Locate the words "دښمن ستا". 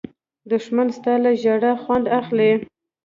0.51-1.13